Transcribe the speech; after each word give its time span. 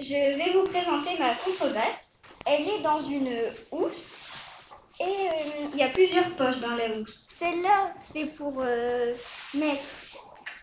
Je 0.00 0.14
vais 0.14 0.52
vous 0.52 0.64
présenter 0.64 1.18
ma 1.18 1.34
contrebasse. 1.34 2.22
Elle 2.46 2.68
est 2.68 2.80
dans 2.80 3.00
une 3.00 3.30
housse 3.70 4.28
et 5.00 5.04
euh, 5.04 5.68
il 5.72 5.78
y 5.78 5.82
a 5.82 5.88
plusieurs 5.88 6.34
poches 6.36 6.58
dans 6.58 6.74
la 6.74 6.88
housse. 6.90 7.28
Celle-là, 7.30 7.94
c'est 8.00 8.26
pour 8.36 8.54
euh, 8.58 9.14
mettre 9.54 9.82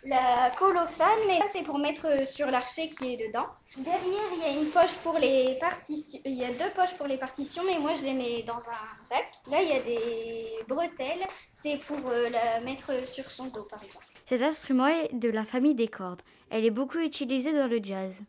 la 0.03 0.51
colophane, 0.57 1.19
mais 1.27 1.39
ça, 1.39 1.45
c'est 1.51 1.63
pour 1.63 1.79
mettre 1.79 2.05
euh, 2.05 2.25
sur 2.25 2.47
l'archet 2.47 2.89
qui 2.89 3.13
est 3.13 3.27
dedans. 3.27 3.47
Derrière, 3.77 4.29
il 4.33 4.41
y 4.41 4.45
a 4.45 4.61
une 4.61 4.69
poche 4.69 4.93
pour 5.03 5.17
les 5.17 5.57
partitions. 5.59 6.21
Il 6.25 6.33
y 6.33 6.45
a 6.45 6.51
deux 6.51 6.69
poches 6.75 6.93
pour 6.93 7.07
les 7.07 7.17
partitions, 7.17 7.63
mais 7.65 7.79
moi 7.79 7.91
je 7.99 8.03
les 8.05 8.13
mets 8.13 8.43
dans 8.43 8.57
un 8.57 8.97
sac. 9.09 9.27
Là, 9.49 9.61
il 9.61 9.69
y 9.69 9.73
a 9.73 9.81
des 9.81 10.47
bretelles. 10.67 11.25
C'est 11.53 11.77
pour 11.87 12.09
la 12.09 12.61
mettre 12.61 12.91
sur 13.07 13.29
son 13.31 13.45
dos, 13.45 13.63
par 13.63 13.83
exemple. 13.83 14.14
Cet 14.27 14.41
instrument 14.41 14.87
est 14.87 15.13
de 15.13 15.29
la 15.29 15.45
famille 15.45 15.75
des 15.75 15.87
cordes. 15.87 16.21
Elle 16.49 16.65
est 16.65 16.71
beaucoup 16.71 16.97
utilisée 16.97 17.53
dans 17.53 17.67
le 17.67 17.79
jazz. 17.81 18.23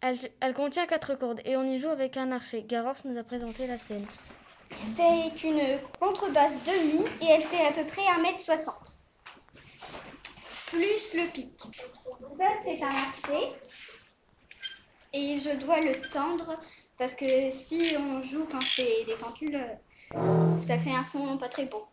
Elle, 0.00 0.54
contient 0.54 0.86
quatre 0.86 1.14
cordes 1.14 1.40
et 1.44 1.56
on 1.56 1.62
y 1.62 1.78
joue 1.78 1.88
avec 1.88 2.16
un 2.16 2.32
archet. 2.32 2.62
Garance 2.62 3.04
nous 3.04 3.16
a 3.16 3.22
présenté 3.22 3.66
la 3.66 3.78
scène. 3.78 4.04
C'est 4.82 5.42
une 5.42 5.78
contrebasse 5.98 6.52
demi 6.64 7.06
et 7.22 7.26
elle 7.26 7.42
fait 7.42 7.66
à 7.66 7.72
peu 7.72 7.86
près 7.86 8.02
1m60. 8.02 8.96
Plus 10.66 11.14
le 11.14 11.30
pic. 11.30 11.58
Ça, 12.36 12.44
c'est 12.64 12.82
un 12.82 12.88
archet. 12.88 13.52
Et 15.12 15.38
je 15.38 15.56
dois 15.56 15.80
le 15.80 15.94
tendre 16.10 16.58
parce 16.98 17.14
que 17.14 17.52
si 17.52 17.94
on 17.96 18.22
joue 18.24 18.46
quand 18.50 18.62
c'est 18.62 19.04
des 19.06 19.16
tentules, 19.16 19.64
ça 20.66 20.78
fait 20.78 20.90
un 20.90 21.04
son 21.04 21.38
pas 21.38 21.48
très 21.48 21.66
beau. 21.66 21.86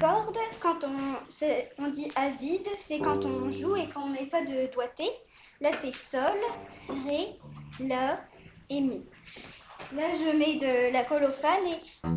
Quand 0.00 0.84
on, 0.84 1.88
dit 1.90 2.10
à 2.14 2.30
vide, 2.30 2.66
c'est 2.78 2.98
quand 2.98 3.24
on 3.24 3.50
joue 3.50 3.76
et 3.76 3.88
qu'on 3.88 4.08
met 4.08 4.26
pas 4.26 4.42
de 4.42 4.72
doigté. 4.72 5.04
Là, 5.60 5.70
c'est 5.80 5.94
sol, 5.94 6.38
ré, 7.06 7.38
la 7.80 8.20
et 8.70 8.80
mi. 8.80 9.04
Là, 9.94 10.04
je 10.14 10.36
mets 10.36 10.56
de 10.56 10.92
la 10.92 11.04
colophane 11.04 11.66
et 11.66 12.08